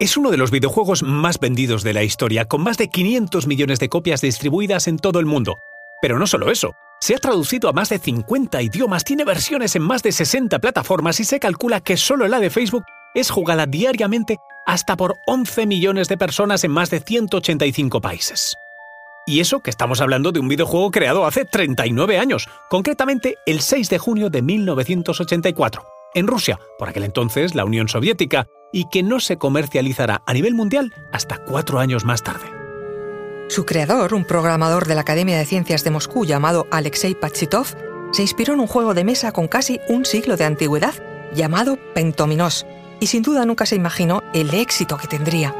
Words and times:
Es 0.00 0.16
uno 0.16 0.30
de 0.30 0.36
los 0.36 0.52
videojuegos 0.52 1.02
más 1.02 1.40
vendidos 1.40 1.82
de 1.82 1.92
la 1.92 2.04
historia, 2.04 2.44
con 2.44 2.62
más 2.62 2.78
de 2.78 2.88
500 2.88 3.48
millones 3.48 3.80
de 3.80 3.88
copias 3.88 4.20
distribuidas 4.20 4.86
en 4.86 4.96
todo 4.96 5.18
el 5.18 5.26
mundo. 5.26 5.58
Pero 6.00 6.20
no 6.20 6.28
solo 6.28 6.52
eso, 6.52 6.76
se 7.00 7.16
ha 7.16 7.18
traducido 7.18 7.68
a 7.68 7.72
más 7.72 7.88
de 7.88 7.98
50 7.98 8.62
idiomas, 8.62 9.02
tiene 9.02 9.24
versiones 9.24 9.74
en 9.74 9.82
más 9.82 10.04
de 10.04 10.12
60 10.12 10.56
plataformas 10.60 11.18
y 11.18 11.24
se 11.24 11.40
calcula 11.40 11.80
que 11.80 11.96
solo 11.96 12.28
la 12.28 12.38
de 12.38 12.48
Facebook 12.48 12.84
es 13.12 13.28
jugada 13.30 13.66
diariamente 13.66 14.36
hasta 14.66 14.96
por 14.96 15.16
11 15.26 15.66
millones 15.66 16.06
de 16.06 16.16
personas 16.16 16.62
en 16.62 16.70
más 16.70 16.90
de 16.90 17.00
185 17.00 18.00
países. 18.00 18.54
Y 19.26 19.40
eso 19.40 19.58
que 19.60 19.70
estamos 19.70 20.00
hablando 20.00 20.30
de 20.30 20.38
un 20.38 20.46
videojuego 20.46 20.92
creado 20.92 21.26
hace 21.26 21.44
39 21.44 22.20
años, 22.20 22.48
concretamente 22.70 23.34
el 23.46 23.60
6 23.60 23.90
de 23.90 23.98
junio 23.98 24.30
de 24.30 24.42
1984, 24.42 25.97
en 26.18 26.26
Rusia, 26.26 26.58
por 26.78 26.88
aquel 26.88 27.04
entonces 27.04 27.54
la 27.54 27.64
Unión 27.64 27.88
Soviética, 27.88 28.46
y 28.72 28.88
que 28.90 29.02
no 29.02 29.20
se 29.20 29.38
comercializará 29.38 30.22
a 30.26 30.32
nivel 30.34 30.54
mundial 30.54 30.92
hasta 31.12 31.38
cuatro 31.38 31.78
años 31.78 32.04
más 32.04 32.22
tarde. 32.22 32.46
Su 33.48 33.64
creador, 33.64 34.12
un 34.12 34.24
programador 34.24 34.86
de 34.86 34.94
la 34.94 35.00
Academia 35.00 35.38
de 35.38 35.46
Ciencias 35.46 35.82
de 35.82 35.90
Moscú 35.90 36.26
llamado 36.26 36.66
Alexei 36.70 37.14
Pachitov, 37.14 37.66
se 38.12 38.22
inspiró 38.22 38.54
en 38.54 38.60
un 38.60 38.66
juego 38.66 38.94
de 38.94 39.04
mesa 39.04 39.32
con 39.32 39.48
casi 39.48 39.80
un 39.88 40.04
siglo 40.04 40.36
de 40.36 40.44
antigüedad 40.44 40.94
llamado 41.34 41.78
Pentominos, 41.94 42.66
y 43.00 43.06
sin 43.06 43.22
duda 43.22 43.46
nunca 43.46 43.64
se 43.64 43.76
imaginó 43.76 44.22
el 44.34 44.52
éxito 44.52 44.96
que 44.96 45.06
tendría. 45.06 45.54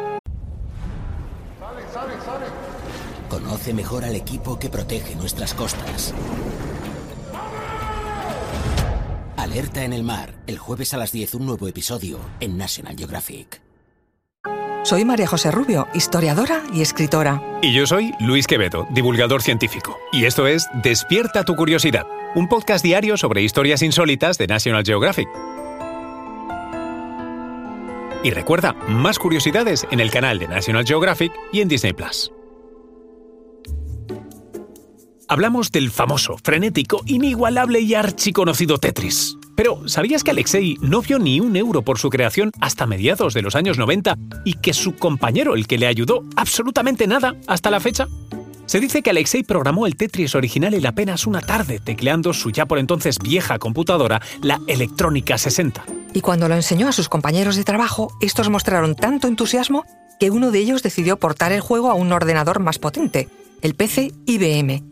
Conoce 3.28 3.72
mejor 3.72 4.04
al 4.04 4.16
equipo 4.16 4.58
que 4.58 4.68
protege 4.68 5.14
nuestras 5.14 5.54
costas. 5.54 6.14
Alerta 9.50 9.82
en 9.82 9.94
el 9.94 10.02
mar. 10.02 10.34
El 10.46 10.58
jueves 10.58 10.92
a 10.92 10.98
las 10.98 11.10
10 11.10 11.36
un 11.36 11.46
nuevo 11.46 11.68
episodio 11.68 12.20
en 12.38 12.58
National 12.58 12.94
Geographic. 12.98 13.62
Soy 14.84 15.06
María 15.06 15.26
José 15.26 15.50
Rubio, 15.50 15.88
historiadora 15.94 16.62
y 16.74 16.82
escritora. 16.82 17.42
Y 17.62 17.72
yo 17.72 17.86
soy 17.86 18.12
Luis 18.20 18.46
Quevedo, 18.46 18.86
divulgador 18.90 19.40
científico. 19.40 19.96
Y 20.12 20.26
esto 20.26 20.46
es 20.46 20.68
Despierta 20.82 21.44
tu 21.44 21.56
curiosidad, 21.56 22.06
un 22.34 22.46
podcast 22.46 22.84
diario 22.84 23.16
sobre 23.16 23.40
historias 23.40 23.80
insólitas 23.80 24.36
de 24.36 24.48
National 24.48 24.84
Geographic. 24.84 25.28
Y 28.22 28.30
recuerda, 28.30 28.74
más 28.74 29.18
curiosidades 29.18 29.86
en 29.90 30.00
el 30.00 30.10
canal 30.10 30.38
de 30.38 30.48
National 30.48 30.84
Geographic 30.86 31.32
y 31.52 31.62
en 31.62 31.68
Disney 31.68 31.94
Plus. 31.94 32.30
Hablamos 35.30 35.70
del 35.72 35.90
famoso, 35.90 36.36
frenético, 36.42 37.02
inigualable 37.06 37.80
y 37.80 37.94
archiconocido 37.94 38.78
Tetris. 38.78 39.37
Pero, 39.58 39.88
¿sabías 39.88 40.22
que 40.22 40.30
Alexei 40.30 40.76
no 40.82 41.02
vio 41.02 41.18
ni 41.18 41.40
un 41.40 41.56
euro 41.56 41.82
por 41.82 41.98
su 41.98 42.10
creación 42.10 42.52
hasta 42.60 42.86
mediados 42.86 43.34
de 43.34 43.42
los 43.42 43.56
años 43.56 43.76
90 43.76 44.14
y 44.44 44.54
que 44.54 44.72
su 44.72 44.94
compañero, 44.94 45.56
el 45.56 45.66
que 45.66 45.78
le 45.78 45.88
ayudó, 45.88 46.22
absolutamente 46.36 47.08
nada 47.08 47.34
hasta 47.48 47.68
la 47.68 47.80
fecha? 47.80 48.06
Se 48.66 48.78
dice 48.78 49.02
que 49.02 49.10
Alexei 49.10 49.42
programó 49.42 49.88
el 49.88 49.96
Tetris 49.96 50.36
original 50.36 50.74
en 50.74 50.86
apenas 50.86 51.26
una 51.26 51.40
tarde, 51.40 51.80
tecleando 51.80 52.32
su 52.34 52.52
ya 52.52 52.66
por 52.66 52.78
entonces 52.78 53.18
vieja 53.18 53.58
computadora, 53.58 54.22
la 54.42 54.60
Electrónica 54.68 55.36
60. 55.36 55.84
Y 56.14 56.20
cuando 56.20 56.48
lo 56.48 56.54
enseñó 56.54 56.86
a 56.86 56.92
sus 56.92 57.08
compañeros 57.08 57.56
de 57.56 57.64
trabajo, 57.64 58.12
estos 58.20 58.50
mostraron 58.50 58.94
tanto 58.94 59.26
entusiasmo 59.26 59.84
que 60.20 60.30
uno 60.30 60.52
de 60.52 60.60
ellos 60.60 60.84
decidió 60.84 61.16
portar 61.16 61.50
el 61.50 61.62
juego 61.62 61.90
a 61.90 61.94
un 61.94 62.12
ordenador 62.12 62.60
más 62.60 62.78
potente, 62.78 63.28
el 63.60 63.74
PC 63.74 64.12
IBM. 64.24 64.84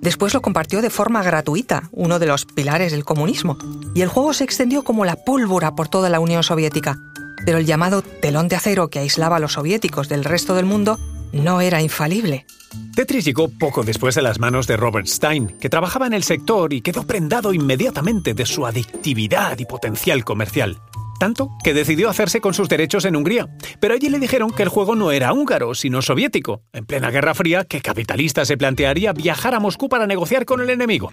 Después 0.00 0.32
lo 0.32 0.40
compartió 0.40 0.80
de 0.80 0.90
forma 0.90 1.22
gratuita, 1.22 1.90
uno 1.92 2.18
de 2.18 2.26
los 2.26 2.46
pilares 2.46 2.92
del 2.92 3.04
comunismo, 3.04 3.58
y 3.94 4.00
el 4.00 4.08
juego 4.08 4.32
se 4.32 4.44
extendió 4.44 4.82
como 4.82 5.04
la 5.04 5.16
pólvora 5.16 5.74
por 5.74 5.88
toda 5.88 6.08
la 6.08 6.20
Unión 6.20 6.42
Soviética. 6.42 6.98
Pero 7.44 7.58
el 7.58 7.66
llamado 7.66 8.02
telón 8.02 8.48
de 8.48 8.56
acero 8.56 8.88
que 8.88 8.98
aislaba 8.98 9.36
a 9.36 9.40
los 9.40 9.52
soviéticos 9.52 10.08
del 10.08 10.24
resto 10.24 10.54
del 10.54 10.64
mundo 10.64 10.98
no 11.32 11.60
era 11.60 11.82
infalible. 11.82 12.46
Tetris 12.94 13.24
llegó 13.24 13.48
poco 13.48 13.82
después 13.82 14.14
de 14.14 14.22
las 14.22 14.38
manos 14.38 14.66
de 14.66 14.76
Robert 14.76 15.06
Stein, 15.06 15.56
que 15.58 15.68
trabajaba 15.68 16.06
en 16.06 16.14
el 16.14 16.22
sector 16.22 16.72
y 16.72 16.80
quedó 16.80 17.06
prendado 17.06 17.52
inmediatamente 17.52 18.34
de 18.34 18.46
su 18.46 18.66
adictividad 18.66 19.58
y 19.58 19.64
potencial 19.64 20.24
comercial 20.24 20.80
tanto 21.20 21.52
que 21.62 21.74
decidió 21.74 22.10
hacerse 22.10 22.40
con 22.40 22.54
sus 22.54 22.68
derechos 22.68 23.04
en 23.04 23.14
Hungría. 23.14 23.48
Pero 23.78 23.94
allí 23.94 24.08
le 24.08 24.18
dijeron 24.18 24.50
que 24.50 24.64
el 24.64 24.68
juego 24.68 24.96
no 24.96 25.12
era 25.12 25.32
húngaro, 25.32 25.76
sino 25.76 26.02
soviético. 26.02 26.62
En 26.72 26.86
plena 26.86 27.10
Guerra 27.10 27.34
Fría, 27.34 27.64
que 27.64 27.80
capitalista 27.80 28.44
se 28.44 28.56
plantearía 28.56 29.12
viajar 29.12 29.54
a 29.54 29.60
Moscú 29.60 29.88
para 29.88 30.08
negociar 30.08 30.44
con 30.44 30.60
el 30.60 30.70
enemigo. 30.70 31.12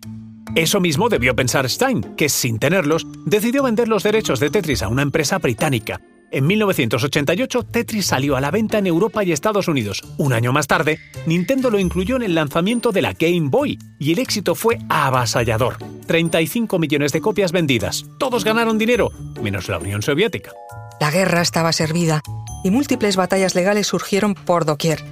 Eso 0.56 0.79
mismo 0.79 1.09
debió 1.09 1.35
pensar 1.35 1.69
Stein, 1.69 2.01
que 2.16 2.29
sin 2.29 2.57
tenerlos, 2.57 3.06
decidió 3.25 3.62
vender 3.62 3.88
los 3.88 4.01
derechos 4.01 4.40
de 4.40 4.50
Tetris 4.50 4.81
a 4.81 4.88
una 4.88 5.03
empresa 5.03 5.38
británica, 5.38 6.01
en 6.32 6.46
1988, 6.48 7.64
Tetris 7.64 8.08
salió 8.08 8.36
a 8.36 8.42
la 8.42 8.52
venta 8.52 8.78
en 8.78 8.88
Europa 8.88 9.24
y 9.24 9.32
Estados 9.32 9.68
Unidos. 9.68 10.04
Un 10.18 10.34
año 10.34 10.52
más 10.52 10.68
tarde, 10.68 11.00
Nintendo 11.26 11.70
lo 11.70 11.80
incluyó 11.80 12.16
en 12.18 12.24
el 12.24 12.36
lanzamiento 12.36 12.92
de 12.92 13.02
la 13.02 13.14
Game 13.14 13.50
Boy 13.50 13.80
y 14.00 14.14
el 14.14 14.20
éxito 14.20 14.56
fue 14.56 14.80
avasallador. 14.90 15.78
35 16.06 16.80
millones 16.80 17.14
de 17.14 17.22
copias 17.22 17.52
vendidas. 17.52 18.06
Todos 18.20 18.44
ganaron 18.44 18.78
dinero, 18.78 19.12
menos 19.42 19.70
la 19.70 19.78
Unión 19.78 20.02
Soviética. 20.02 20.52
La 21.00 21.12
guerra 21.12 21.42
estaba 21.42 21.72
servida 21.72 22.22
y 22.64 22.72
múltiples 22.72 23.16
batallas 23.16 23.56
legales 23.56 23.88
surgieron 23.88 24.34
por 24.34 24.66
doquier. 24.66 25.04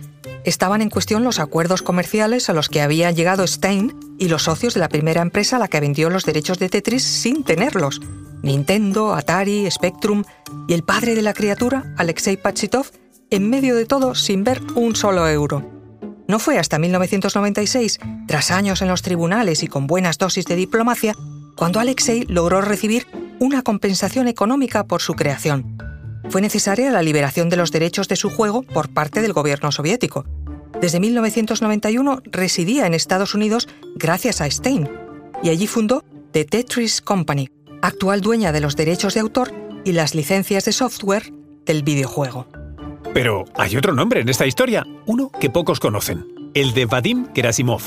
Estaban 0.44 0.82
en 0.82 0.90
cuestión 0.90 1.24
los 1.24 1.40
acuerdos 1.40 1.82
comerciales 1.82 2.50
a 2.50 2.54
los 2.54 2.70
que 2.70 2.82
había 2.82 3.12
llegado 3.12 3.48
Stein 3.48 3.96
y 4.20 4.28
los 4.28 4.44
socios 4.44 4.74
de 4.74 4.80
la 4.80 4.90
primera 4.90 5.22
empresa 5.22 5.56
a 5.56 5.60
la 5.60 5.68
que 5.68 5.80
vendió 5.80 6.10
los 6.10 6.26
derechos 6.26 6.60
de 6.60 6.70
Tetris 6.70 7.04
sin 7.04 7.44
tenerlos. 7.44 8.02
Nintendo, 8.46 9.16
Atari, 9.16 9.70
Spectrum 9.72 10.24
y 10.68 10.74
el 10.74 10.84
padre 10.84 11.16
de 11.16 11.24
la 11.24 11.34
criatura, 11.34 11.96
Alexei 11.98 12.38
Pachitov, 12.38 12.86
en 13.32 13.50
medio 13.50 13.76
de 13.76 13.86
todo 13.86 14.14
sin 14.14 14.44
ver 14.44 14.62
un 14.76 14.96
solo 14.96 15.28
euro. 15.28 15.68
No 16.28 16.38
fue 16.38 16.60
hasta 16.60 16.78
1996, 16.78 18.00
tras 18.28 18.52
años 18.52 18.84
en 18.84 18.88
los 18.88 19.02
tribunales 19.02 19.64
y 19.64 19.68
con 19.68 19.88
buenas 19.88 20.20
dosis 20.20 20.46
de 20.46 20.56
diplomacia, 20.56 21.16
cuando 21.56 21.80
Alexei 21.80 22.24
logró 22.28 22.62
recibir 22.62 23.08
una 23.40 23.64
compensación 23.64 24.28
económica 24.28 24.86
por 24.86 25.02
su 25.02 25.16
creación. 25.16 25.78
Fue 26.30 26.40
necesaria 26.42 26.92
la 26.92 27.02
liberación 27.02 27.50
de 27.50 27.58
los 27.58 27.72
derechos 27.72 28.08
de 28.08 28.16
su 28.16 28.30
juego 28.30 28.62
por 28.62 28.94
parte 28.94 29.24
del 29.24 29.34
gobierno 29.34 29.72
soviético. 29.72 30.24
Desde 30.80 31.00
1991 31.00 32.22
residía 32.26 32.86
en 32.86 32.94
Estados 32.94 33.34
Unidos 33.34 33.68
gracias 33.96 34.40
a 34.42 34.50
Stein 34.50 34.88
y 35.42 35.50
allí 35.50 35.66
fundó 35.66 36.04
The 36.32 36.46
Tetris 36.46 37.02
Company, 37.02 37.50
actual 37.86 38.22
dueña 38.22 38.52
de 38.52 38.62
los 38.62 38.76
derechos 38.76 39.14
de 39.14 39.20
autor 39.20 39.54
y 39.84 39.92
las 39.92 40.16
licencias 40.16 40.66
de 40.66 40.72
software 40.72 41.32
del 41.66 41.84
videojuego. 41.84 42.48
Pero 43.14 43.46
hay 43.56 43.78
otro 43.78 43.94
nombre 43.94 44.22
en 44.22 44.30
esta 44.30 44.46
historia, 44.46 44.86
uno 45.06 45.32
que 45.40 45.50
pocos 45.50 45.80
conocen, 45.80 46.26
el 46.54 46.74
de 46.74 46.86
Vadim 46.86 47.28
Gerasimov. 47.34 47.82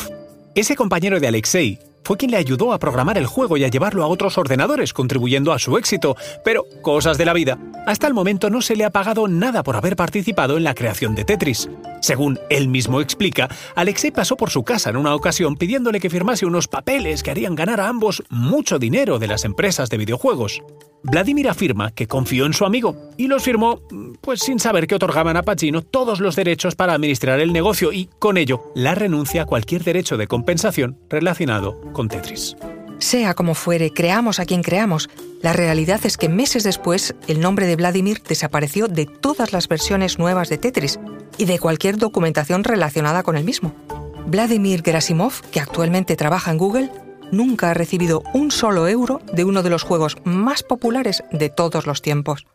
Ese 0.55 0.77
compañero 0.77 1.21
de 1.21 1.29
Alexei 1.29 1.79
fue 2.09 2.17
quien 2.17 2.31
le 2.31 2.39
ayudó 2.39 2.73
a 2.73 2.79
programar 2.79 3.19
el 3.19 3.27
juego 3.27 3.59
y 3.59 3.65
a 3.65 3.69
llevarlo 3.69 4.03
a 4.03 4.07
otros 4.07 4.39
ordenadores, 4.39 4.95
contribuyendo 4.95 5.53
a 5.53 5.59
su 5.59 5.77
éxito, 5.77 6.17
pero 6.43 6.65
cosas 6.81 7.19
de 7.19 7.27
la 7.27 7.35
vida. 7.35 7.59
Hasta 7.87 8.07
el 8.07 8.15
momento 8.15 8.49
no 8.49 8.63
se 8.63 8.77
le 8.77 8.87
ha 8.87 8.91
pagado 8.91 9.29
nada 9.29 9.63
por 9.63 9.77
haber 9.77 9.95
participado 9.95 10.57
en 10.57 10.65
la 10.65 10.75
creación 10.75 11.15
de 11.15 11.27
Tetris. 11.27 11.69
Según 12.01 12.41
él 12.49 12.69
mismo 12.69 13.03
explica, 13.03 13.51
Alexei 13.75 14.11
pasó 14.11 14.39
por 14.39 14.49
su 14.49 14.63
casa 14.63 14.89
en 14.89 14.97
una 14.97 15.15
ocasión 15.15 15.57
pidiéndole 15.57 16.01
que 16.01 16.09
firmase 16.09 16.47
unos 16.47 16.67
papeles 16.67 17.23
que 17.23 17.31
harían 17.31 17.55
ganar 17.55 17.79
a 17.79 17.89
ambos 17.89 18.23
mucho 18.31 18.79
dinero 18.79 19.19
de 19.19 19.27
las 19.27 19.45
empresas 19.45 19.91
de 19.91 19.99
videojuegos. 19.99 20.63
Vladimir 21.03 21.49
afirma 21.49 21.93
que 21.93 22.07
confió 22.07 22.45
en 22.45 22.53
su 22.53 22.65
amigo 22.65 22.97
y 23.17 23.29
los 23.29 23.43
firmó, 23.43 23.81
pues 24.21 24.41
sin 24.41 24.59
saber 24.59 24.87
que 24.87 24.97
otorgaban 24.97 25.37
a 25.37 25.43
Pacino 25.43 25.83
todos 25.83 26.21
los 26.21 26.37
derechos 26.37 26.75
para 26.75 26.95
administrar 26.95 27.41
el 27.41 27.53
negocio 27.53 27.93
y, 27.93 28.09
con 28.19 28.37
ello, 28.37 28.73
la 28.75 28.95
renuncia 28.95 29.43
a 29.43 29.47
cualquier 29.47 29.85
derecho 29.85 30.17
de 30.17 30.27
compensación 30.27 30.99
relacionado 31.09 31.81
con 31.93 32.09
Tetris. 32.09 32.57
Sea 32.99 33.35
como 33.35 33.55
fuere, 33.55 33.93
creamos 33.93 34.41
a 34.41 34.45
quien 34.45 34.63
creamos, 34.63 35.09
la 35.41 35.53
realidad 35.53 36.01
es 36.05 36.17
que 36.17 36.29
meses 36.29 36.65
después 36.65 37.15
el 37.29 37.39
nombre 37.39 37.67
de 37.67 37.77
Vladimir 37.77 38.21
desapareció 38.29 38.89
de 38.89 39.07
todas 39.07 39.53
las 39.53 39.69
versiones 39.69 40.19
nuevas 40.19 40.49
de 40.49 40.59
Tetris 40.59 40.99
y 41.37 41.45
de 41.45 41.61
cualquier 41.61 41.97
documentación 41.97 42.65
relacionada 42.65 43.23
con 43.23 43.37
el 43.37 43.45
mismo. 43.45 43.73
Vladimir 44.27 44.83
Gerasimov, 44.83 45.33
que 45.53 45.61
actualmente 45.61 46.17
trabaja 46.17 46.51
en 46.51 46.59
Google, 46.59 46.91
nunca 47.33 47.71
ha 47.71 47.75
recibido 47.75 48.23
un 48.35 48.51
solo 48.51 48.89
euro 48.89 49.21
de 49.33 49.45
uno 49.45 49.63
de 49.63 49.71
los 49.71 49.83
juegos 49.83 50.17
más 50.25 50.63
populares 50.63 51.23
de 51.33 51.49
todos 51.49 51.87
los 51.87 52.03
tiempos. 52.03 52.47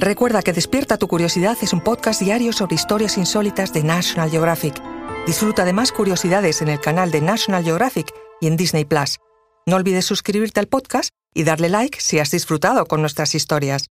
Recuerda 0.00 0.40
que 0.40 0.54
Despierta 0.54 0.96
tu 0.96 1.08
Curiosidad 1.08 1.58
es 1.60 1.74
un 1.74 1.82
podcast 1.82 2.22
diario 2.22 2.54
sobre 2.54 2.74
historias 2.74 3.18
insólitas 3.18 3.74
de 3.74 3.82
National 3.82 4.30
Geographic. 4.30 4.80
Disfruta 5.26 5.66
de 5.66 5.74
más 5.74 5.92
curiosidades 5.92 6.62
en 6.62 6.68
el 6.68 6.80
canal 6.80 7.10
de 7.10 7.20
National 7.20 7.62
Geographic 7.62 8.10
y 8.40 8.46
en 8.46 8.56
Disney 8.56 8.86
Plus. 8.86 9.18
No 9.66 9.76
olvides 9.76 10.06
suscribirte 10.06 10.58
al 10.58 10.68
podcast 10.68 11.10
y 11.34 11.44
darle 11.44 11.68
like 11.68 12.00
si 12.00 12.18
has 12.18 12.30
disfrutado 12.30 12.86
con 12.86 13.02
nuestras 13.02 13.34
historias. 13.34 13.90